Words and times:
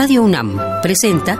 Radio 0.00 0.22
UNAM 0.22 0.58
presenta 0.80 1.38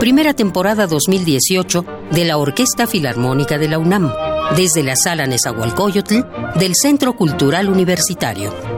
primera 0.00 0.34
temporada 0.34 0.88
2018 0.88 1.84
de 2.10 2.24
la 2.24 2.38
Orquesta 2.38 2.88
Filarmónica 2.88 3.56
de 3.56 3.68
la 3.68 3.78
UNAM, 3.78 4.12
desde 4.56 4.82
la 4.82 4.96
Sala 4.96 5.28
Nezahualcóyotl 5.28 6.24
del 6.58 6.72
Centro 6.74 7.14
Cultural 7.14 7.68
Universitario. 7.68 8.71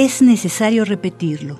Es 0.00 0.22
necesario 0.22 0.84
repetirlo. 0.84 1.58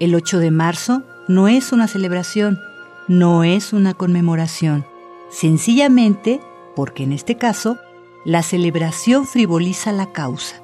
El 0.00 0.16
8 0.16 0.40
de 0.40 0.50
marzo 0.50 1.04
no 1.28 1.46
es 1.46 1.70
una 1.70 1.86
celebración, 1.86 2.58
no 3.06 3.44
es 3.44 3.72
una 3.72 3.94
conmemoración, 3.94 4.84
sencillamente 5.30 6.40
porque 6.74 7.04
en 7.04 7.12
este 7.12 7.36
caso 7.36 7.78
la 8.24 8.42
celebración 8.42 9.28
frivoliza 9.28 9.92
la 9.92 10.10
causa. 10.10 10.60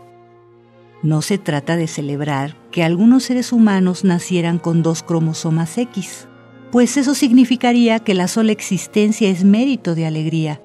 No 1.04 1.22
se 1.22 1.38
trata 1.38 1.76
de 1.76 1.86
celebrar 1.86 2.56
que 2.72 2.82
algunos 2.82 3.22
seres 3.22 3.52
humanos 3.52 4.02
nacieran 4.02 4.58
con 4.58 4.82
dos 4.82 5.04
cromosomas 5.04 5.78
X, 5.78 6.26
pues 6.72 6.96
eso 6.96 7.14
significaría 7.14 8.00
que 8.00 8.14
la 8.14 8.26
sola 8.26 8.50
existencia 8.50 9.28
es 9.28 9.44
mérito 9.44 9.94
de 9.94 10.06
alegría, 10.06 10.62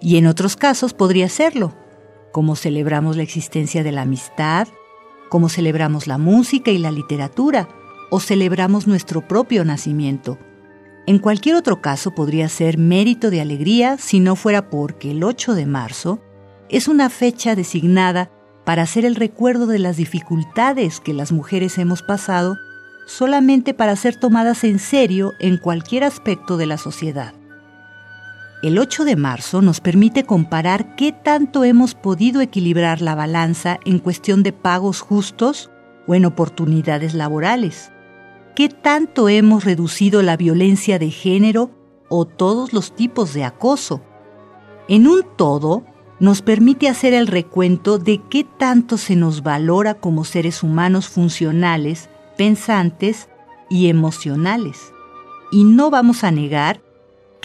y 0.00 0.16
en 0.16 0.26
otros 0.26 0.56
casos 0.56 0.94
podría 0.94 1.28
serlo, 1.28 1.76
como 2.32 2.56
celebramos 2.56 3.16
la 3.16 3.22
existencia 3.22 3.84
de 3.84 3.92
la 3.92 4.02
amistad, 4.02 4.66
como 5.28 5.48
celebramos 5.48 6.06
la 6.06 6.18
música 6.18 6.70
y 6.70 6.78
la 6.78 6.90
literatura, 6.90 7.68
o 8.10 8.20
celebramos 8.20 8.86
nuestro 8.86 9.26
propio 9.26 9.64
nacimiento. 9.64 10.38
En 11.06 11.18
cualquier 11.18 11.56
otro 11.56 11.80
caso 11.80 12.14
podría 12.14 12.48
ser 12.48 12.78
mérito 12.78 13.30
de 13.30 13.40
alegría 13.40 13.96
si 13.98 14.20
no 14.20 14.36
fuera 14.36 14.70
porque 14.70 15.12
el 15.12 15.22
8 15.22 15.54
de 15.54 15.66
marzo 15.66 16.20
es 16.68 16.88
una 16.88 17.10
fecha 17.10 17.54
designada 17.54 18.30
para 18.64 18.82
hacer 18.82 19.04
el 19.04 19.14
recuerdo 19.14 19.66
de 19.66 19.78
las 19.78 19.96
dificultades 19.96 21.00
que 21.00 21.12
las 21.12 21.30
mujeres 21.30 21.78
hemos 21.78 22.02
pasado 22.02 22.56
solamente 23.06 23.72
para 23.72 23.94
ser 23.94 24.18
tomadas 24.18 24.64
en 24.64 24.80
serio 24.80 25.32
en 25.38 25.58
cualquier 25.58 26.02
aspecto 26.02 26.56
de 26.56 26.66
la 26.66 26.76
sociedad. 26.76 27.34
El 28.66 28.80
8 28.80 29.04
de 29.04 29.14
marzo 29.14 29.62
nos 29.62 29.80
permite 29.80 30.24
comparar 30.24 30.96
qué 30.96 31.12
tanto 31.12 31.62
hemos 31.62 31.94
podido 31.94 32.40
equilibrar 32.40 33.00
la 33.00 33.14
balanza 33.14 33.78
en 33.84 34.00
cuestión 34.00 34.42
de 34.42 34.52
pagos 34.52 35.02
justos 35.02 35.70
o 36.08 36.16
en 36.16 36.24
oportunidades 36.24 37.14
laborales. 37.14 37.92
¿Qué 38.56 38.68
tanto 38.68 39.28
hemos 39.28 39.62
reducido 39.62 40.20
la 40.20 40.36
violencia 40.36 40.98
de 40.98 41.12
género 41.12 41.70
o 42.08 42.24
todos 42.24 42.72
los 42.72 42.92
tipos 42.92 43.34
de 43.34 43.44
acoso? 43.44 44.02
En 44.88 45.06
un 45.06 45.22
todo, 45.36 45.84
nos 46.18 46.42
permite 46.42 46.88
hacer 46.88 47.14
el 47.14 47.28
recuento 47.28 48.00
de 48.00 48.20
qué 48.28 48.42
tanto 48.42 48.98
se 48.98 49.14
nos 49.14 49.44
valora 49.44 49.94
como 49.94 50.24
seres 50.24 50.64
humanos 50.64 51.06
funcionales, 51.06 52.08
pensantes 52.36 53.28
y 53.70 53.86
emocionales. 53.86 54.92
Y 55.52 55.62
no 55.62 55.88
vamos 55.88 56.24
a 56.24 56.32
negar 56.32 56.80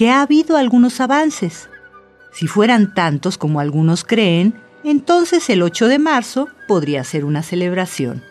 que 0.02 0.10
ha 0.10 0.24
habido 0.24 0.58
algunos 0.58 1.00
avances. 1.00 1.70
Si 2.32 2.48
fueran 2.48 2.96
tantos 2.96 3.38
como 3.38 3.60
algunos 3.60 4.04
creen, 4.04 4.56
entonces 4.84 5.48
el 5.52 5.62
8 5.62 5.88
de 5.88 6.00
marzo 6.00 6.48
podría 6.68 7.04
ser 7.04 7.24
una 7.24 7.44
celebración. 7.44 8.24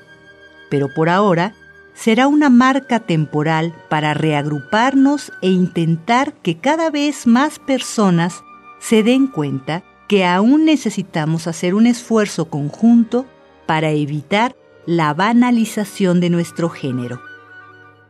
Pero 0.69 0.88
por 0.92 1.09
ahora 1.09 1.54
será 1.94 2.26
una 2.26 2.50
marca 2.50 2.98
temporal 2.98 3.72
para 3.88 4.14
reagruparnos 4.14 5.30
e 5.42 5.50
intentar 5.50 6.32
que 6.32 6.59
cada 6.59 6.91
vez 6.91 7.28
más 7.28 7.60
personas 7.60 8.42
se 8.80 9.04
den 9.04 9.28
cuenta 9.28 9.84
que 10.09 10.26
aún 10.26 10.64
necesitamos 10.64 11.47
hacer 11.47 11.76
un 11.76 11.86
esfuerzo 11.86 12.47
conjunto 12.47 13.26
para 13.66 13.91
evitar 13.91 14.56
la 14.86 15.14
banalización 15.14 16.19
de 16.19 16.30
nuestro 16.30 16.69
género. 16.69 17.20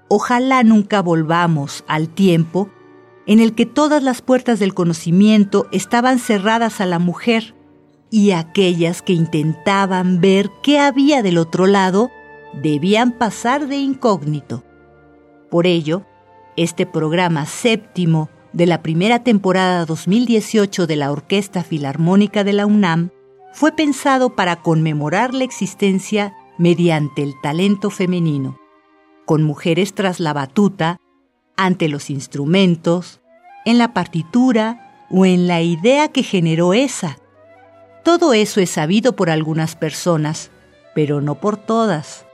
Ojalá 0.08 0.62
nunca 0.62 1.02
volvamos 1.02 1.84
al 1.88 2.08
tiempo 2.08 2.70
en 3.30 3.38
el 3.38 3.54
que 3.54 3.64
todas 3.64 4.02
las 4.02 4.22
puertas 4.22 4.58
del 4.58 4.74
conocimiento 4.74 5.68
estaban 5.70 6.18
cerradas 6.18 6.80
a 6.80 6.86
la 6.86 6.98
mujer 6.98 7.54
y 8.10 8.32
aquellas 8.32 9.02
que 9.02 9.12
intentaban 9.12 10.20
ver 10.20 10.50
qué 10.64 10.80
había 10.80 11.22
del 11.22 11.38
otro 11.38 11.68
lado 11.68 12.10
debían 12.60 13.12
pasar 13.12 13.68
de 13.68 13.76
incógnito. 13.76 14.64
Por 15.48 15.68
ello, 15.68 16.04
este 16.56 16.86
programa 16.86 17.46
séptimo 17.46 18.30
de 18.52 18.66
la 18.66 18.82
primera 18.82 19.22
temporada 19.22 19.86
2018 19.86 20.88
de 20.88 20.96
la 20.96 21.12
Orquesta 21.12 21.62
Filarmónica 21.62 22.42
de 22.42 22.52
la 22.52 22.66
UNAM 22.66 23.10
fue 23.52 23.70
pensado 23.70 24.34
para 24.34 24.56
conmemorar 24.56 25.34
la 25.34 25.44
existencia 25.44 26.34
mediante 26.58 27.22
el 27.22 27.34
talento 27.40 27.90
femenino, 27.90 28.58
con 29.24 29.44
mujeres 29.44 29.94
tras 29.94 30.18
la 30.18 30.32
batuta, 30.32 30.98
ante 31.60 31.88
los 31.88 32.08
instrumentos, 32.08 33.19
en 33.64 33.78
la 33.78 33.92
partitura 33.92 35.04
o 35.10 35.26
en 35.26 35.46
la 35.46 35.60
idea 35.62 36.08
que 36.08 36.22
generó 36.22 36.74
esa. 36.74 37.18
Todo 38.04 38.32
eso 38.32 38.60
es 38.60 38.70
sabido 38.70 39.16
por 39.16 39.30
algunas 39.30 39.76
personas, 39.76 40.50
pero 40.94 41.20
no 41.20 41.36
por 41.36 41.56
todas. 41.56 42.24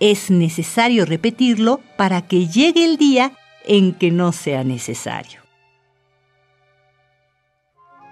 Es 0.00 0.30
necesario 0.30 1.06
repetirlo 1.06 1.80
para 1.96 2.22
que 2.22 2.48
llegue 2.48 2.84
el 2.84 2.96
día 2.96 3.32
en 3.64 3.94
que 3.94 4.10
no 4.10 4.32
sea 4.32 4.62
necesario. 4.64 5.40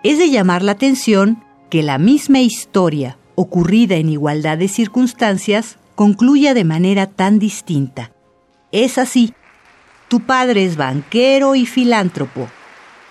Es 0.02 0.18
de 0.18 0.30
llamar 0.30 0.62
la 0.62 0.72
atención 0.72 1.42
que 1.70 1.82
la 1.82 1.98
misma 1.98 2.40
historia, 2.40 3.18
ocurrida 3.34 3.96
en 3.96 4.08
igualdad 4.08 4.58
de 4.58 4.68
circunstancias, 4.68 5.78
concluya 5.94 6.54
de 6.54 6.64
manera 6.64 7.06
tan 7.06 7.38
distinta. 7.38 8.12
Es 8.72 8.98
así 8.98 9.34
tu 10.08 10.20
padre 10.20 10.64
es 10.64 10.76
banquero 10.76 11.54
y 11.54 11.66
filántropo, 11.66 12.48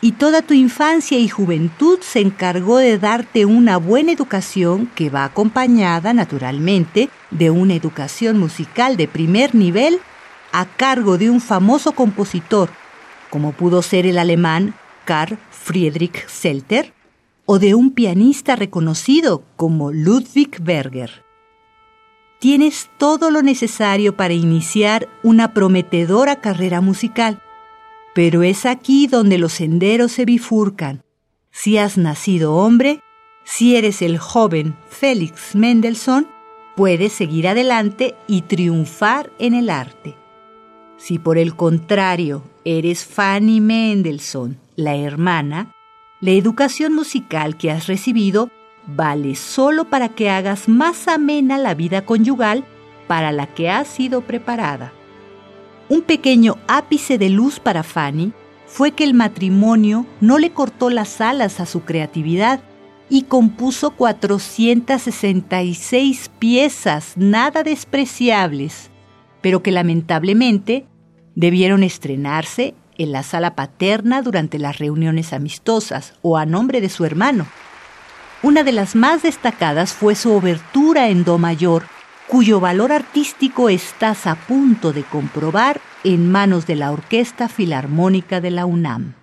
y 0.02 0.14
toda 0.14 0.42
tu 0.42 0.54
infancia 0.54 1.18
y 1.18 1.30
juventud 1.30 2.00
se 2.02 2.20
encargó 2.20 2.78
de 2.78 2.98
darte 2.98 3.46
una 3.46 3.78
buena 3.78 4.12
educación 4.12 4.90
que 4.96 5.10
va 5.10 5.24
acompañada, 5.24 6.14
naturalmente, 6.14 7.10
de 7.32 7.50
una 7.50 7.74
educación 7.74 8.38
musical 8.38 8.98
de 8.98 9.08
primer 9.08 9.56
nivel 9.56 10.00
a 10.52 10.66
cargo 10.66 11.18
de 11.18 11.30
un 11.30 11.40
famoso 11.40 11.94
compositor, 11.94 12.70
como 13.30 13.54
pudo 13.54 13.82
ser 13.82 14.06
el 14.06 14.18
alemán 14.18 14.76
Karl 15.06 15.38
Friedrich 15.52 16.28
Selter, 16.28 16.94
o 17.46 17.60
de 17.60 17.74
un 17.74 17.92
pianista 17.92 18.56
reconocido 18.56 19.44
como 19.56 19.92
Ludwig 19.92 20.62
Berger 20.62 21.24
tienes 22.44 22.90
todo 22.98 23.32
lo 23.32 23.42
necesario 23.42 24.18
para 24.18 24.34
iniciar 24.34 25.08
una 25.24 25.54
prometedora 25.54 26.42
carrera 26.42 26.82
musical. 26.82 27.42
Pero 28.14 28.44
es 28.44 28.66
aquí 28.66 29.08
donde 29.08 29.38
los 29.38 29.54
senderos 29.54 30.12
se 30.12 30.26
bifurcan. 30.26 31.06
Si 31.52 31.78
has 31.78 31.98
nacido 31.98 32.56
hombre, 32.56 33.00
si 33.46 33.78
eres 33.78 34.02
el 34.02 34.18
joven 34.18 34.76
Félix 34.90 35.56
Mendelssohn, 35.56 36.28
puedes 36.76 37.14
seguir 37.14 37.48
adelante 37.48 38.14
y 38.28 38.42
triunfar 38.42 39.32
en 39.40 39.54
el 39.54 39.70
arte. 39.70 40.18
Si 40.98 41.20
por 41.20 41.38
el 41.38 41.56
contrario 41.56 42.44
eres 42.66 43.06
Fanny 43.06 43.62
Mendelssohn, 43.62 44.60
la 44.76 44.98
hermana, 44.98 45.72
la 46.20 46.32
educación 46.32 46.94
musical 46.94 47.56
que 47.56 47.72
has 47.72 47.88
recibido 47.88 48.50
vale 48.88 49.36
solo 49.36 49.86
para 49.86 50.10
que 50.10 50.30
hagas 50.30 50.68
más 50.68 51.08
amena 51.08 51.58
la 51.58 51.74
vida 51.74 52.06
conyugal 52.06 52.66
para 53.08 53.32
la 53.32 53.48
que 53.48 53.70
has 53.70 53.88
sido 53.88 54.22
preparada. 54.22 54.92
Un 55.90 56.02
pequeño 56.02 56.58
ápice 56.68 57.18
de 57.18 57.30
luz 57.30 57.60
para 57.60 57.84
Fanny 57.84 58.34
fue 58.66 58.92
que 58.92 59.04
el 59.04 59.14
matrimonio 59.14 60.06
no 60.22 60.40
le 60.40 60.52
cortó 60.52 60.90
las 60.90 61.20
alas 61.22 61.60
a 61.60 61.66
su 61.66 61.82
creatividad 61.82 62.62
y 63.10 63.24
compuso 63.24 63.92
466 63.92 66.32
piezas 66.40 67.14
nada 67.16 67.64
despreciables, 67.64 68.90
pero 69.42 69.62
que 69.62 69.72
lamentablemente 69.72 70.88
debieron 71.36 71.84
estrenarse 71.84 72.76
en 72.98 73.12
la 73.12 73.24
sala 73.24 73.56
paterna 73.56 74.22
durante 74.22 74.58
las 74.58 74.80
reuniones 74.80 75.34
amistosas 75.34 76.14
o 76.22 76.38
a 76.38 76.46
nombre 76.46 76.80
de 76.82 76.90
su 76.90 77.06
hermano. 77.06 77.46
Una 78.44 78.66
de 78.66 78.74
las 78.74 78.94
más 78.94 79.24
destacadas 79.24 79.94
fue 79.94 80.16
su 80.16 80.34
obertura 80.34 81.08
en 81.08 81.24
Do 81.24 81.38
mayor, 81.38 81.86
cuyo 82.28 82.60
valor 82.60 82.92
artístico 82.92 83.70
estás 83.70 84.28
a 84.28 84.36
punto 84.36 84.92
de 84.92 85.04
comprobar 85.04 85.80
en 86.04 86.30
manos 86.30 86.68
de 86.68 86.76
la 86.76 86.92
Orquesta 86.92 87.48
Filarmónica 87.48 88.42
de 88.42 88.52
la 88.52 88.66
UNAM. 88.66 89.14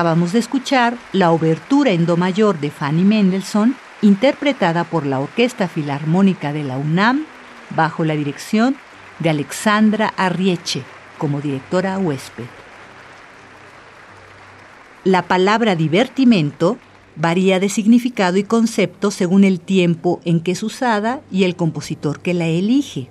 Acabamos 0.00 0.32
de 0.32 0.38
escuchar 0.38 0.96
la 1.12 1.30
obertura 1.30 1.90
en 1.90 2.06
Do 2.06 2.16
mayor 2.16 2.58
de 2.58 2.70
Fanny 2.70 3.04
Mendelssohn, 3.04 3.76
interpretada 4.00 4.84
por 4.84 5.04
la 5.04 5.20
Orquesta 5.20 5.68
Filarmónica 5.68 6.54
de 6.54 6.64
la 6.64 6.78
UNAM 6.78 7.26
bajo 7.76 8.02
la 8.06 8.14
dirección 8.14 8.76
de 9.18 9.28
Alexandra 9.28 10.14
Arrieche 10.16 10.84
como 11.18 11.42
directora 11.42 11.98
huésped. 11.98 12.46
La 15.04 15.20
palabra 15.28 15.76
divertimento 15.76 16.78
varía 17.14 17.60
de 17.60 17.68
significado 17.68 18.38
y 18.38 18.44
concepto 18.44 19.10
según 19.10 19.44
el 19.44 19.60
tiempo 19.60 20.22
en 20.24 20.40
que 20.40 20.52
es 20.52 20.62
usada 20.62 21.20
y 21.30 21.44
el 21.44 21.56
compositor 21.56 22.20
que 22.20 22.32
la 22.32 22.46
elige. 22.46 23.10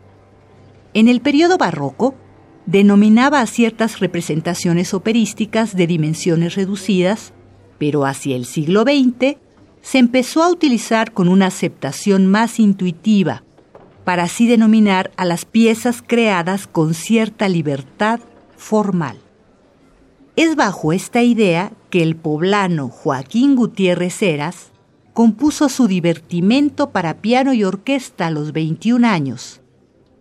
En 0.95 1.07
el 1.07 1.21
periodo 1.21 1.59
barroco, 1.59 2.15
denominaba 2.69 3.41
a 3.41 3.47
ciertas 3.47 3.99
representaciones 3.99 4.93
operísticas 4.93 5.75
de 5.75 5.87
dimensiones 5.87 6.53
reducidas, 6.53 7.33
pero 7.79 8.05
hacia 8.05 8.35
el 8.35 8.45
siglo 8.45 8.83
XX 8.83 9.37
se 9.81 9.97
empezó 9.97 10.43
a 10.43 10.51
utilizar 10.51 11.11
con 11.11 11.29
una 11.29 11.47
aceptación 11.47 12.27
más 12.27 12.59
intuitiva, 12.59 13.41
para 14.03 14.23
así 14.23 14.45
denominar 14.47 15.09
a 15.17 15.25
las 15.25 15.45
piezas 15.45 16.03
creadas 16.05 16.67
con 16.67 16.93
cierta 16.93 17.49
libertad 17.49 18.19
formal. 18.55 19.17
Es 20.35 20.55
bajo 20.55 20.93
esta 20.93 21.23
idea 21.23 21.71
que 21.89 22.03
el 22.03 22.15
poblano 22.15 22.89
Joaquín 22.89 23.55
Gutiérrez 23.55 24.21
Heras 24.21 24.69
compuso 25.13 25.69
su 25.69 25.87
divertimento 25.87 26.91
para 26.91 27.15
piano 27.15 27.51
y 27.51 27.63
orquesta 27.63 28.27
a 28.27 28.31
los 28.31 28.53
21 28.53 29.07
años, 29.07 29.59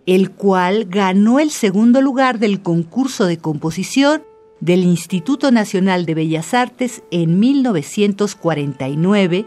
el 0.08 0.30
cual 0.30 0.86
ganó 0.86 1.38
el 1.38 1.50
segundo 1.50 2.00
lugar 2.00 2.38
del 2.38 2.62
concurso 2.62 3.26
de 3.26 3.36
composición 3.36 4.24
del 4.58 4.84
Instituto 4.84 5.50
Nacional 5.50 6.06
de 6.06 6.14
Bellas 6.14 6.54
Artes 6.54 7.02
en 7.10 7.38
1949 7.38 9.44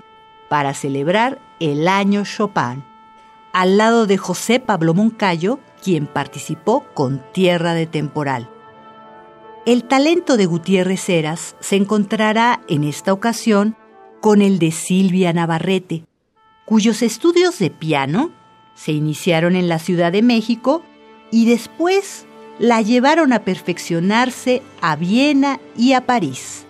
para 0.50 0.76
celebrar 0.76 1.40
el 1.60 1.88
año 1.88 2.26
Chopin, 2.26 2.84
al 3.54 3.78
lado 3.78 4.06
de 4.06 4.20
José 4.20 4.60
Pablo 4.60 4.94
Moncayo, 4.94 5.58
quien 5.84 6.06
participó 6.06 6.86
con 6.94 7.24
Tierra 7.34 7.74
de 7.74 7.88
Temporal. 7.88 8.48
El 9.66 9.86
talento 9.86 10.38
de 10.38 10.46
Gutiérrez 10.46 11.10
Heras 11.10 11.56
se 11.60 11.76
encontrará 11.76 12.62
en 12.68 12.84
esta 12.84 13.14
ocasión 13.14 13.76
con 14.20 14.44
el 14.44 14.60
de 14.60 14.70
Silvia 14.70 15.34
Navarrete, 15.34 16.06
cuyos 16.66 17.02
estudios 17.02 17.58
de 17.58 17.72
piano 17.72 18.30
se 18.76 18.92
iniciaron 18.92 19.56
en 19.56 19.68
la 19.68 19.80
Ciudad 19.80 20.12
de 20.12 20.22
México 20.22 20.84
y 21.32 21.46
después 21.46 22.26
la 22.60 22.82
llevaron 22.82 23.34
a 23.34 23.44
perfeccionarse 23.44 24.62
a 24.82 24.96
Viena 24.96 25.60
y 25.78 25.94
a 25.94 26.06
París. 26.06 26.66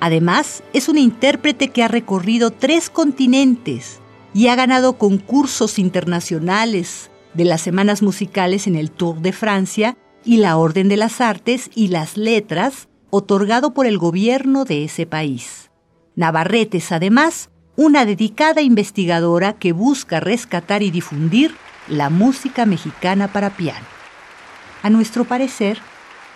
Además, 0.00 0.62
es 0.72 0.88
una 0.88 1.00
intérprete 1.00 1.68
que 1.68 1.82
ha 1.82 1.88
recorrido 1.88 2.50
tres 2.50 2.90
continentes 2.90 4.00
y 4.34 4.48
ha 4.48 4.56
ganado 4.56 4.98
concursos 4.98 5.78
internacionales 5.78 7.10
de 7.34 7.44
las 7.44 7.60
semanas 7.60 8.02
musicales 8.02 8.66
en 8.66 8.76
el 8.76 8.90
Tour 8.90 9.20
de 9.20 9.32
Francia 9.32 9.96
y 10.24 10.38
la 10.38 10.56
Orden 10.56 10.88
de 10.88 10.96
las 10.96 11.20
Artes 11.20 11.70
y 11.74 11.88
las 11.88 12.16
Letras, 12.16 12.88
otorgado 13.10 13.74
por 13.74 13.86
el 13.86 13.98
gobierno 13.98 14.64
de 14.64 14.84
ese 14.84 15.06
país. 15.06 15.70
Navarretes, 16.16 16.92
además, 16.92 17.50
una 17.76 18.04
dedicada 18.04 18.60
investigadora 18.60 19.54
que 19.54 19.72
busca 19.72 20.20
rescatar 20.20 20.82
y 20.82 20.90
difundir 20.90 21.54
la 21.88 22.10
música 22.10 22.66
mexicana 22.66 23.28
para 23.28 23.50
piano. 23.50 23.86
A 24.82 24.90
nuestro 24.90 25.24
parecer, 25.24 25.78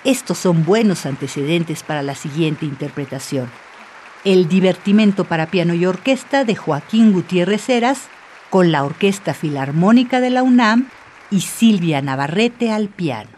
Estos 0.05 0.39
son 0.39 0.65
buenos 0.65 1.07
antecedentes 1.07 1.83
para 1.83 2.03
la 2.03 2.15
siguiente 2.15 2.65
interpretación. 2.65 3.51
El 4.25 4.49
divertimento 4.49 5.25
para 5.25 5.47
piano 5.47 5.75
y 5.75 5.87
orquesta 5.87 6.45
de 6.45 6.55
Joaquín 6.55 7.13
Gutiérrez 7.13 7.69
Heras 7.69 8.03
con 8.49 8.71
la 8.71 8.85
Orquesta 8.85 9.35
Filarmónica 9.35 10.21
de 10.21 10.31
la 10.31 10.43
UNAM 10.43 10.89
y 11.31 11.41
Silvia 11.41 12.01
Navarrete 12.01 12.71
al 12.73 12.89
piano. 12.89 13.38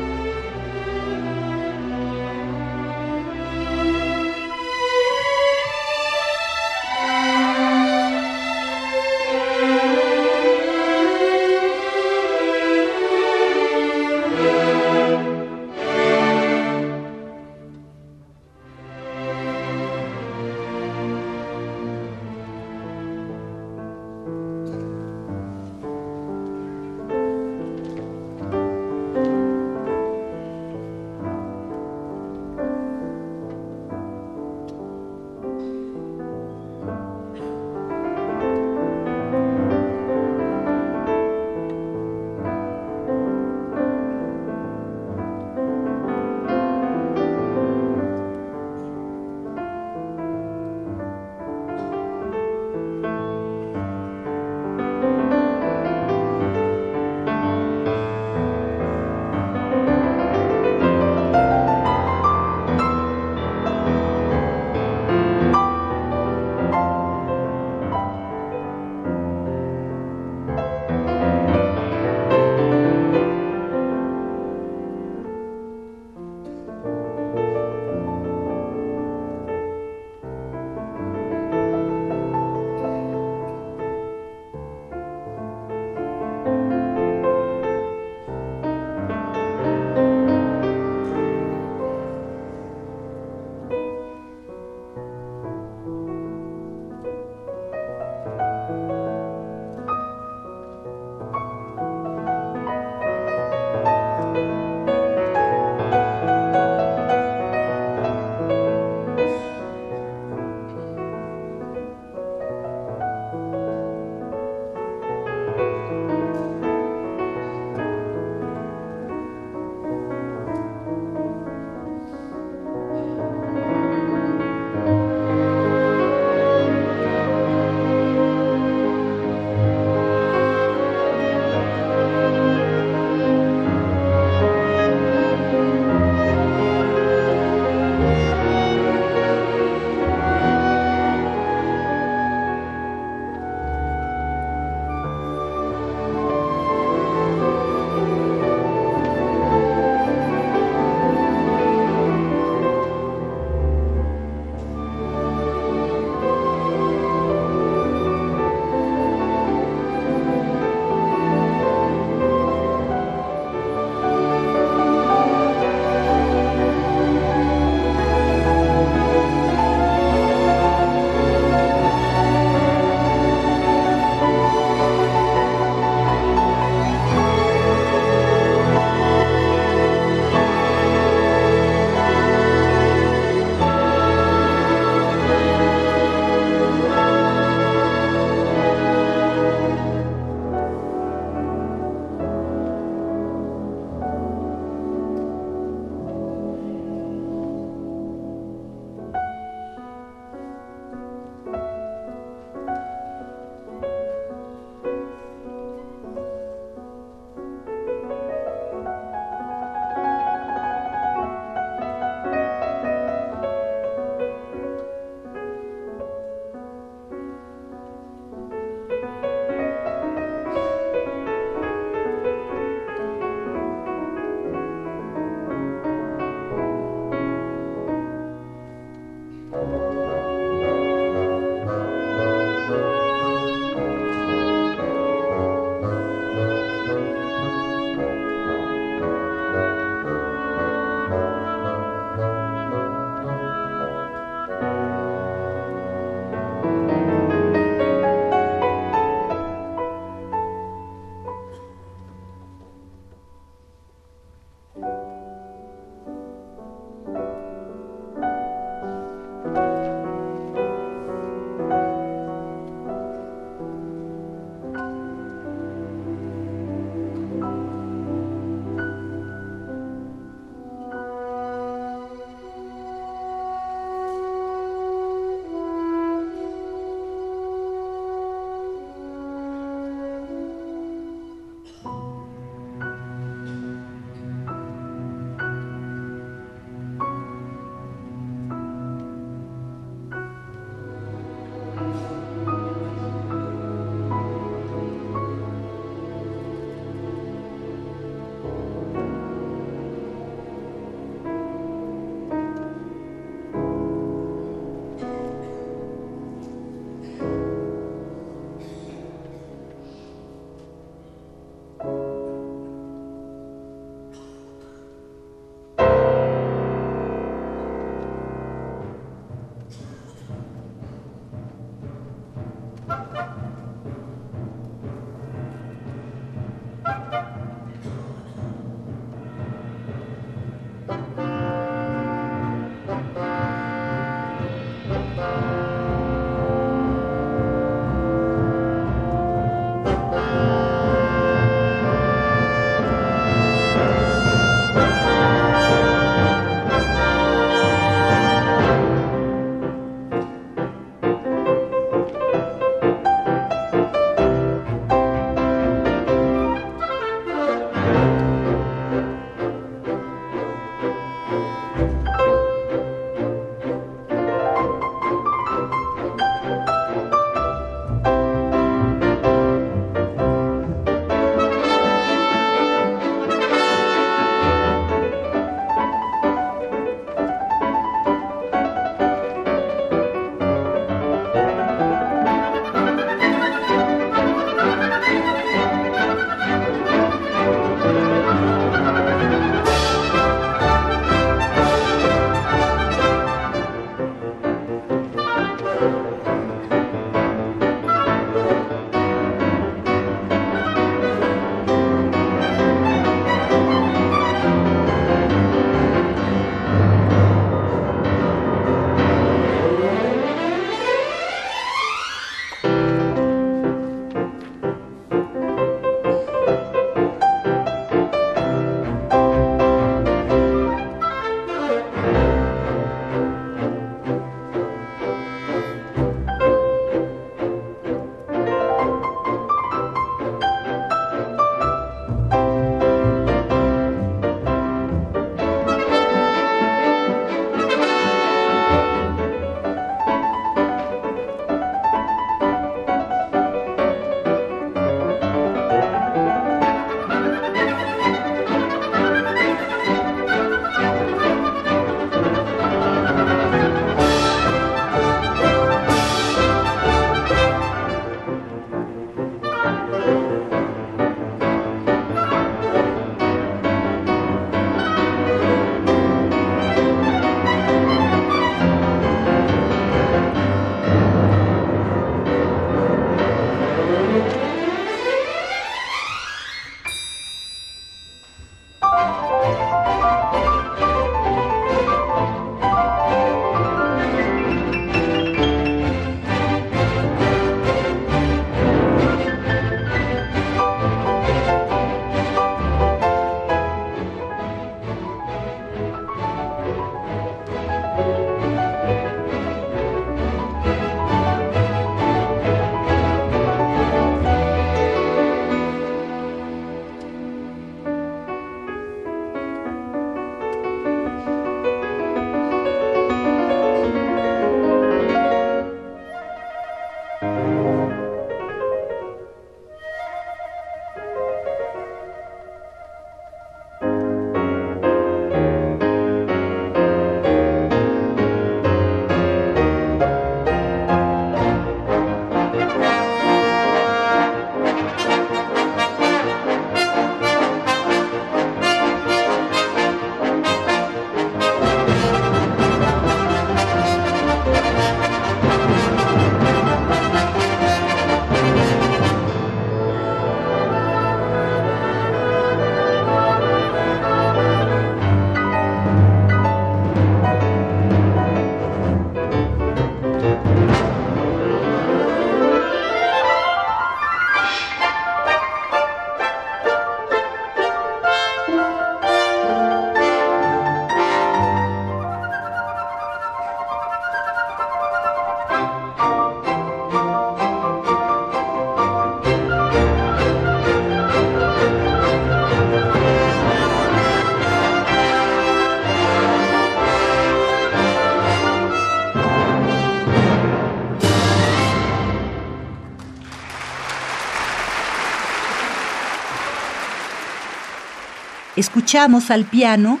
Escuchamos 598.88 599.30
al 599.30 599.44
piano 599.44 600.00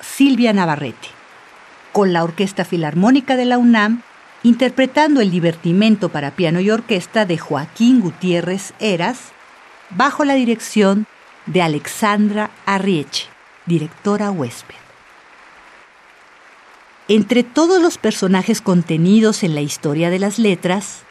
Silvia 0.00 0.52
Navarrete, 0.52 1.10
con 1.92 2.12
la 2.12 2.24
Orquesta 2.24 2.64
Filarmónica 2.64 3.36
de 3.36 3.44
la 3.44 3.56
UNAM 3.56 4.02
interpretando 4.42 5.20
el 5.20 5.30
divertimento 5.30 6.08
para 6.08 6.32
piano 6.32 6.58
y 6.58 6.68
orquesta 6.68 7.24
de 7.24 7.38
Joaquín 7.38 8.00
Gutiérrez 8.00 8.74
Eras, 8.80 9.30
bajo 9.90 10.24
la 10.24 10.34
dirección 10.34 11.06
de 11.46 11.62
Alexandra 11.62 12.50
Arrieche, 12.66 13.28
directora 13.64 14.32
huésped. 14.32 14.74
Entre 17.06 17.44
todos 17.44 17.80
los 17.80 17.96
personajes 17.96 18.60
contenidos 18.60 19.44
en 19.44 19.54
la 19.54 19.60
historia 19.60 20.10
de 20.10 20.18
las 20.18 20.40
letras, 20.40 21.02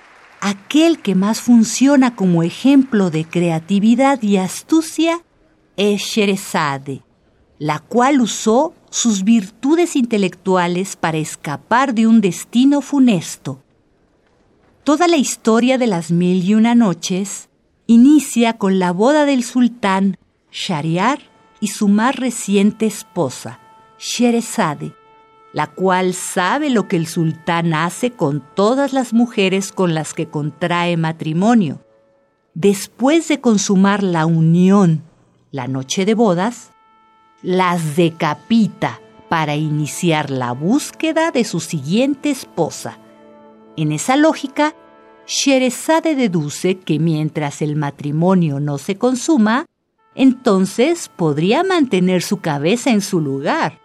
aquel 0.41 0.99
que 0.99 1.15
más 1.15 1.39
funciona 1.39 2.13
como 2.13 2.43
ejemplo 2.43 3.09
de 3.09 3.23
creatividad 3.23 4.21
y 4.21 4.35
astucia 4.35 5.21
es 5.77 6.01
Sherezade, 6.01 7.04
la 7.59 7.79
cual 7.79 8.21
usó 8.21 8.73
sus 8.89 9.23
virtudes 9.23 9.95
intelectuales 9.95 10.95
para 10.95 11.17
escapar 11.17 11.93
de 11.93 12.07
un 12.07 12.21
destino 12.21 12.81
funesto. 12.81 13.61
Toda 14.83 15.07
la 15.07 15.17
historia 15.17 15.77
de 15.77 15.87
las 15.87 16.11
mil 16.11 16.43
y 16.43 16.53
una 16.53 16.75
noches 16.75 17.49
inicia 17.87 18.53
con 18.53 18.79
la 18.79 18.91
boda 18.91 19.25
del 19.25 19.43
sultán 19.43 20.17
Shariar 20.51 21.19
y 21.59 21.67
su 21.67 21.87
más 21.87 22.15
reciente 22.15 22.85
esposa, 22.85 23.59
Sherezade, 23.97 24.93
la 25.53 25.67
cual 25.67 26.13
sabe 26.13 26.69
lo 26.69 26.87
que 26.87 26.97
el 26.97 27.07
sultán 27.07 27.73
hace 27.73 28.11
con 28.11 28.43
todas 28.55 28.93
las 28.93 29.13
mujeres 29.13 29.71
con 29.71 29.93
las 29.93 30.13
que 30.13 30.27
contrae 30.27 30.97
matrimonio. 30.97 31.81
Después 32.53 33.27
de 33.27 33.41
consumar 33.41 34.03
la 34.03 34.25
unión, 34.25 35.03
la 35.51 35.67
noche 35.67 36.05
de 36.05 36.13
bodas, 36.13 36.71
las 37.45 37.95
decapita 37.95 38.99
para 39.29 39.55
iniciar 39.55 40.31
la 40.31 40.51
búsqueda 40.51 41.29
de 41.29 41.43
su 41.43 41.59
siguiente 41.59 42.31
esposa. 42.31 42.97
En 43.77 43.91
esa 43.91 44.15
lógica, 44.15 44.73
Sherezade 45.27 46.15
deduce 46.15 46.79
que 46.79 46.97
mientras 46.97 47.61
el 47.61 47.75
matrimonio 47.75 48.59
no 48.59 48.79
se 48.79 48.97
consuma, 48.97 49.67
entonces 50.15 51.11
podría 51.15 51.63
mantener 51.63 52.23
su 52.23 52.37
cabeza 52.37 52.89
en 52.89 53.01
su 53.01 53.21
lugar, 53.21 53.79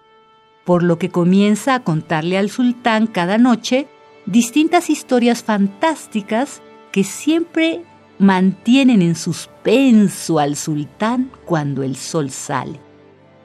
por 0.65 0.83
lo 0.83 0.99
que 0.99 1.11
comienza 1.11 1.75
a 1.75 1.85
contarle 1.85 2.39
al 2.39 2.49
sultán 2.49 3.07
cada 3.07 3.37
noche 3.37 3.89
distintas 4.25 4.89
historias 4.89 5.43
fantásticas 5.43 6.63
que 6.93 7.05
siempre 7.05 7.85
mantienen 8.19 9.03
en 9.03 9.17
suspenso 9.17 10.39
al 10.39 10.57
sultán 10.57 11.31
cuando 11.45 11.83
el 11.83 11.97
sol 11.97 12.31
sale 12.31 12.89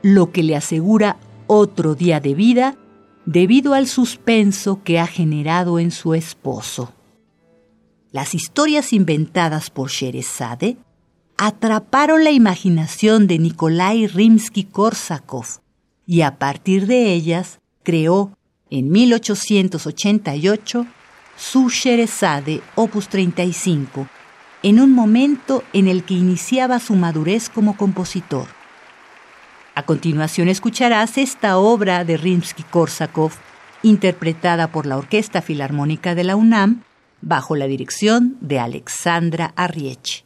lo 0.06 0.32
que 0.32 0.44
le 0.44 0.56
asegura 0.56 1.18
otro 1.48 1.96
día 1.96 2.20
de 2.20 2.36
vida 2.36 2.78
debido 3.26 3.74
al 3.74 3.88
suspenso 3.88 4.84
que 4.84 5.00
ha 5.00 5.08
generado 5.08 5.80
en 5.80 5.90
su 5.90 6.14
esposo. 6.14 6.94
Las 8.12 8.36
historias 8.36 8.94
inventadas 8.94 9.72
por 9.72 9.90
Sherezade 9.90 10.78
atraparon 11.38 12.24
la 12.24 12.30
imaginación 12.30 13.26
de 13.26 13.40
Nikolai 13.40 14.06
Rimsky-Korsakov 14.06 15.62
y 16.06 16.22
a 16.22 16.38
partir 16.38 16.86
de 16.86 17.12
ellas 17.12 17.60
creó 17.82 18.38
en 18.70 18.92
1888 18.92 20.86
su 21.36 21.70
Sherezade 21.70 22.62
Opus 22.76 23.08
35, 23.08 24.08
en 24.62 24.80
un 24.80 24.92
momento 24.92 25.64
en 25.74 25.88
el 25.88 26.04
que 26.04 26.14
iniciaba 26.14 26.80
su 26.80 26.94
madurez 26.94 27.50
como 27.50 27.76
compositor. 27.76 28.55
A 29.76 29.84
continuación 29.84 30.48
escucharás 30.48 31.18
esta 31.18 31.58
obra 31.58 32.06
de 32.06 32.18
Rimsky-Korsakov, 32.18 33.34
interpretada 33.84 34.72
por 34.72 34.86
la 34.86 34.98
Orquesta 34.98 35.42
Filarmónica 35.42 36.16
de 36.16 36.24
la 36.24 36.38
UNAM, 36.38 36.84
bajo 37.22 37.58
la 37.58 37.68
dirección 37.68 38.38
de 38.40 38.60
Alexandra 38.60 39.52
Arriech. 39.58 40.25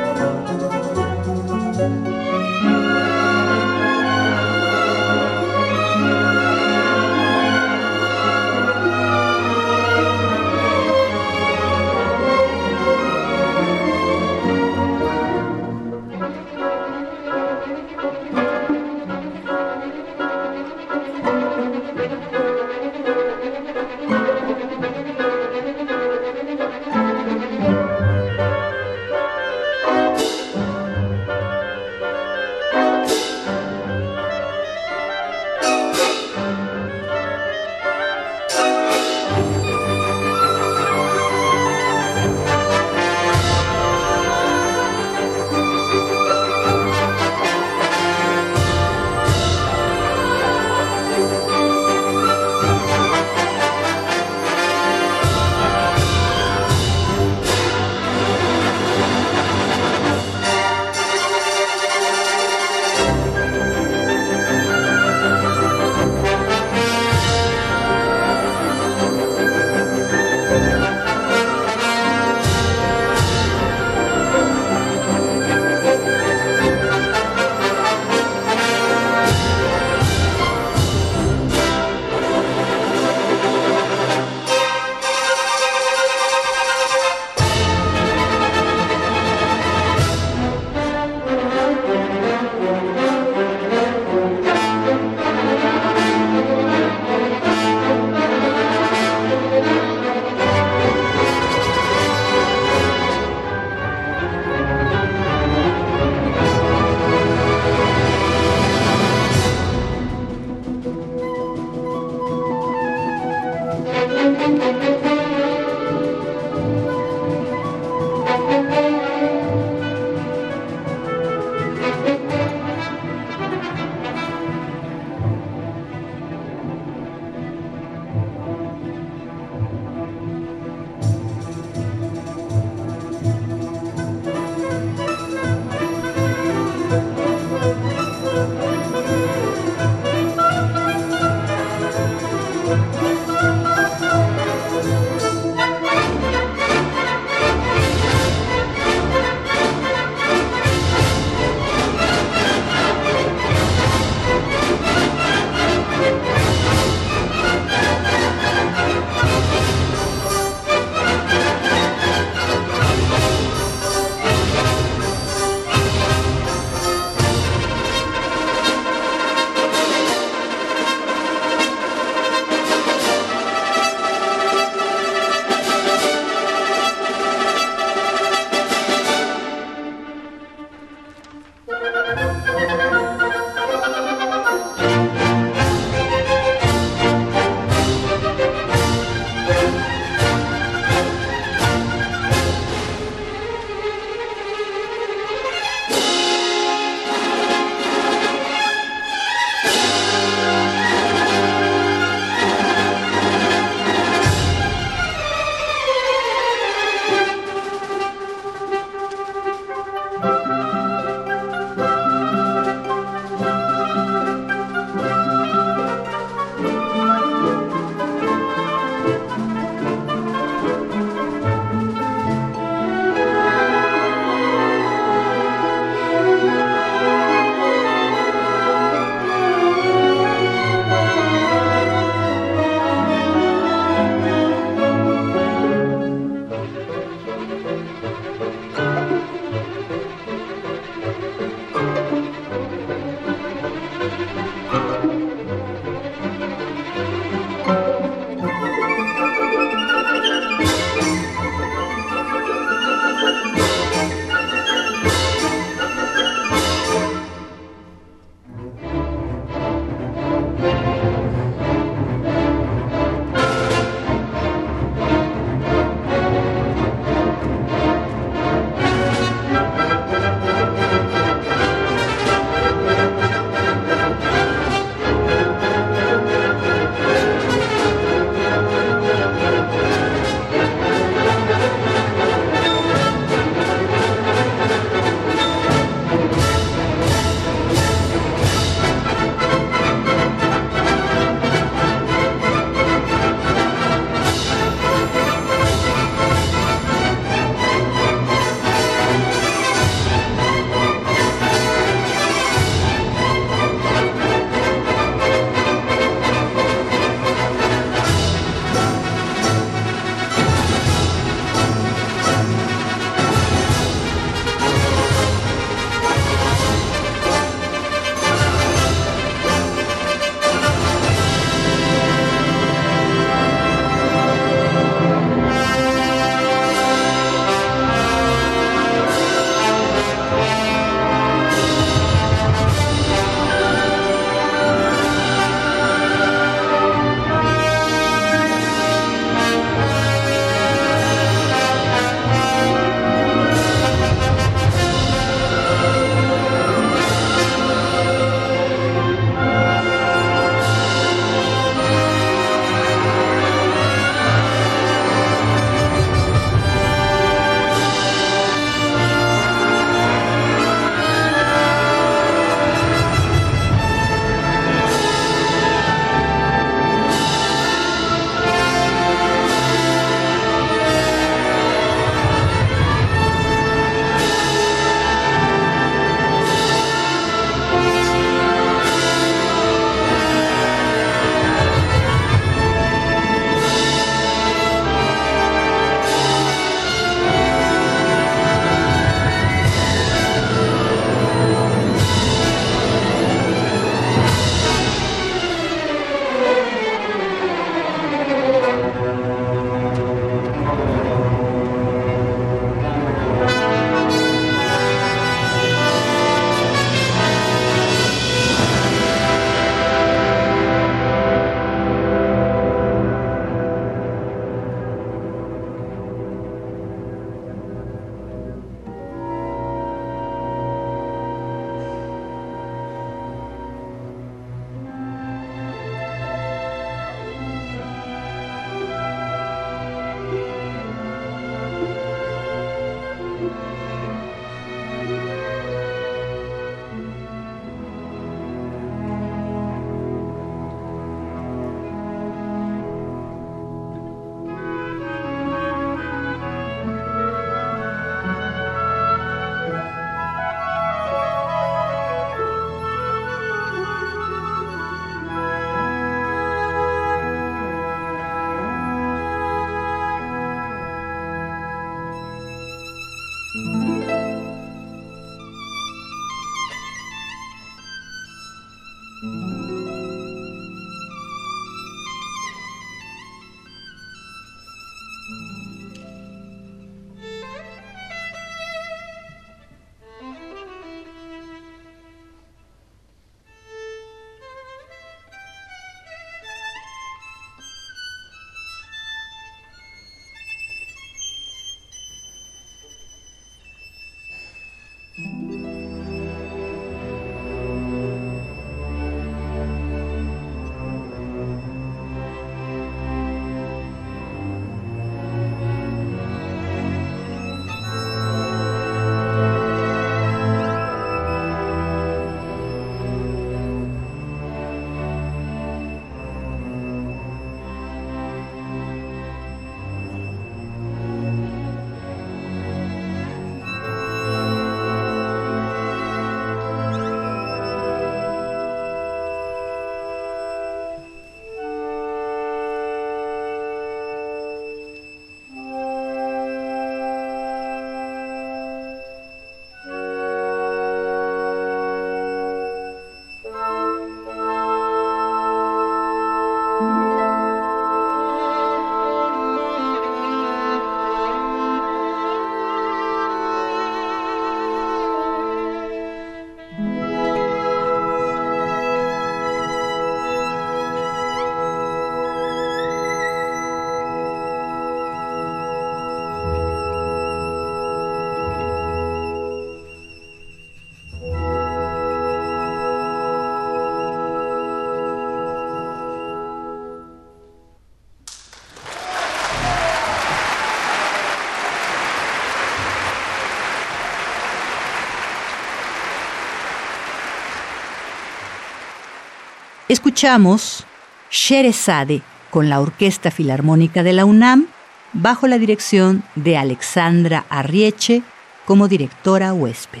Escuchamos 589.92 590.86
Sherezade 591.30 592.22
con 592.50 592.70
la 592.70 592.80
Orquesta 592.80 593.30
Filarmónica 593.30 594.02
de 594.02 594.14
la 594.14 594.24
UNAM 594.24 594.68
bajo 595.12 595.46
la 595.46 595.58
dirección 595.58 596.22
de 596.34 596.56
Alexandra 596.56 597.44
Arrieche 597.50 598.22
como 598.64 598.88
directora 598.88 599.52
huésped. 599.52 600.00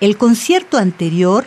El 0.00 0.18
concierto 0.18 0.76
anterior 0.76 1.46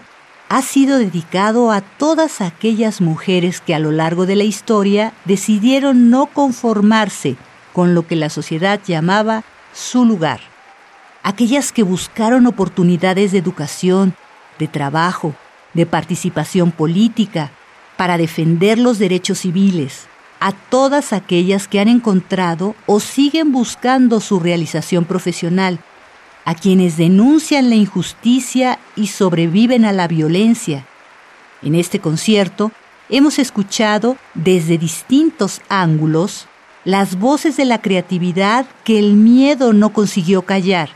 ha 0.50 0.64
sido 0.64 0.98
dedicado 0.98 1.72
a 1.72 1.82
todas 1.82 2.42
aquellas 2.42 3.00
mujeres 3.00 3.62
que 3.62 3.76
a 3.76 3.80
lo 3.80 3.92
largo 3.92 4.26
de 4.26 4.38
la 4.38 4.46
historia 4.46 5.14
decidieron 5.26 6.10
no 6.10 6.26
conformarse 6.26 7.36
con 7.72 7.94
lo 7.94 8.08
que 8.08 8.16
la 8.16 8.32
sociedad 8.32 8.80
llamaba 8.84 9.44
su 9.74 10.06
lugar. 10.06 10.40
Aquellas 11.22 11.72
que 11.72 11.84
buscaron 11.84 12.48
oportunidades 12.48 13.32
de 13.32 13.38
educación, 13.38 14.16
de 14.58 14.68
trabajo, 14.68 15.36
de 15.74 15.86
participación 15.86 16.72
política, 16.72 17.52
para 17.98 18.18
defender 18.18 18.80
los 18.80 19.00
derechos 19.00 19.40
civiles, 19.40 20.08
a 20.40 20.54
todas 20.54 21.14
aquellas 21.14 21.68
que 21.68 21.80
han 21.80 21.88
encontrado 21.88 22.76
o 22.88 23.00
siguen 23.00 23.52
buscando 23.52 24.20
su 24.20 24.40
realización 24.40 25.06
profesional, 25.06 25.80
a 26.46 26.56
quienes 26.56 26.98
denuncian 26.98 27.70
la 27.70 27.76
injusticia 27.76 28.80
y 28.96 29.08
sobreviven 29.08 29.86
a 29.86 29.92
la 29.92 30.08
violencia. 30.08 30.86
En 31.62 31.76
este 31.76 32.00
concierto 32.00 32.72
hemos 33.10 33.38
escuchado 33.38 34.18
desde 34.34 34.80
distintos 34.80 35.62
ángulos 35.70 36.48
las 36.84 37.20
voces 37.20 37.58
de 37.58 37.66
la 37.66 37.80
creatividad 37.80 38.66
que 38.84 38.98
el 38.98 39.14
miedo 39.14 39.74
no 39.74 39.94
consiguió 39.94 40.42
callar 40.42 40.90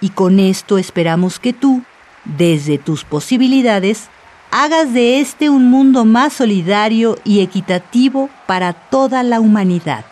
y 0.00 0.10
con 0.10 0.40
esto 0.40 0.78
esperamos 0.78 1.38
que 1.38 1.52
tú, 1.52 1.82
desde 2.24 2.78
tus 2.78 3.04
posibilidades, 3.04 4.08
hagas 4.50 4.92
de 4.92 5.20
este 5.20 5.50
un 5.50 5.70
mundo 5.70 6.04
más 6.04 6.32
solidario 6.32 7.18
y 7.24 7.40
equitativo 7.40 8.30
para 8.46 8.72
toda 8.72 9.22
la 9.22 9.40
humanidad. 9.40 10.04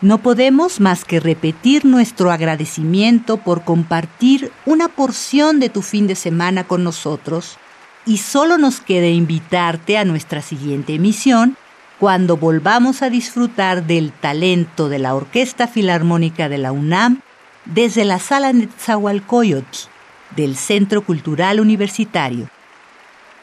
No 0.00 0.18
podemos 0.18 0.80
más 0.80 1.04
que 1.04 1.20
repetir 1.20 1.84
nuestro 1.84 2.30
agradecimiento 2.30 3.38
por 3.38 3.62
compartir 3.62 4.52
una 4.66 4.88
porción 4.88 5.60
de 5.60 5.70
tu 5.70 5.82
fin 5.82 6.06
de 6.06 6.14
semana 6.14 6.64
con 6.64 6.84
nosotros 6.84 7.56
y 8.04 8.18
solo 8.18 8.58
nos 8.58 8.80
queda 8.80 9.06
invitarte 9.06 9.96
a 9.96 10.04
nuestra 10.04 10.42
siguiente 10.42 10.94
emisión 10.94 11.56
cuando 11.98 12.36
volvamos 12.36 13.02
a 13.02 13.08
disfrutar 13.08 13.86
del 13.86 14.12
talento 14.12 14.88
de 14.88 14.98
la 14.98 15.14
Orquesta 15.14 15.68
Filarmónica 15.68 16.48
de 16.48 16.58
la 16.58 16.72
UNAM 16.72 17.20
desde 17.64 18.04
la 18.04 18.18
sala 18.18 18.52
Netzahualcoyotl 18.52 19.88
del 20.36 20.56
Centro 20.56 21.02
Cultural 21.02 21.60
Universitario. 21.60 22.50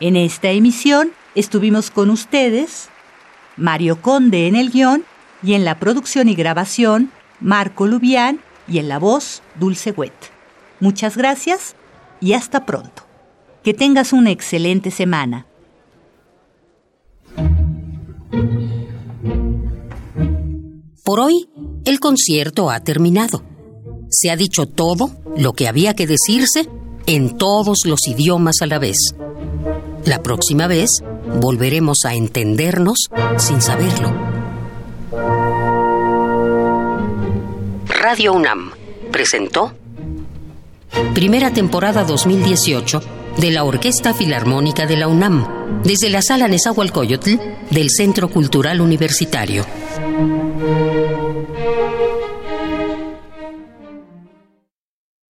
En 0.01 0.15
esta 0.15 0.49
emisión 0.49 1.11
estuvimos 1.35 1.91
con 1.91 2.09
ustedes 2.09 2.89
Mario 3.55 4.01
Conde 4.01 4.47
en 4.47 4.55
el 4.55 4.71
guion 4.71 5.05
y 5.43 5.53
en 5.53 5.63
la 5.63 5.79
producción 5.79 6.27
y 6.27 6.33
grabación 6.33 7.11
Marco 7.39 7.85
Lubián 7.85 8.39
y 8.67 8.79
en 8.79 8.89
la 8.89 8.97
voz 8.97 9.43
Dulce 9.59 9.91
Wet. 9.91 10.11
Muchas 10.79 11.15
gracias 11.15 11.75
y 12.19 12.33
hasta 12.33 12.65
pronto. 12.65 13.03
Que 13.63 13.75
tengas 13.75 14.11
una 14.11 14.31
excelente 14.31 14.89
semana. 14.89 15.45
Por 21.05 21.19
hoy, 21.19 21.47
el 21.85 21.99
concierto 21.99 22.71
ha 22.71 22.79
terminado. 22.79 23.43
Se 24.09 24.31
ha 24.31 24.35
dicho 24.35 24.65
todo 24.65 25.11
lo 25.37 25.53
que 25.53 25.67
había 25.67 25.93
que 25.93 26.07
decirse 26.07 26.67
en 27.05 27.37
todos 27.37 27.85
los 27.85 28.07
idiomas 28.07 28.55
a 28.61 28.65
la 28.65 28.79
vez. 28.79 28.97
La 30.05 30.21
próxima 30.23 30.67
vez 30.67 30.89
volveremos 31.39 31.99
a 32.05 32.13
entendernos 32.13 33.09
sin 33.37 33.61
saberlo. 33.61 34.11
Radio 37.87 38.33
UNAM 38.33 38.71
presentó 39.11 39.73
Primera 41.13 41.53
temporada 41.53 42.03
2018 42.03 43.01
de 43.37 43.51
la 43.51 43.63
Orquesta 43.63 44.13
Filarmónica 44.13 44.85
de 44.85 44.97
la 44.97 45.07
UNAM, 45.07 45.81
desde 45.83 46.09
la 46.09 46.21
sala 46.21 46.47
Nezahualcóyotl 46.47 47.35
del 47.69 47.89
Centro 47.89 48.29
Cultural 48.29 48.81
Universitario. 48.81 49.65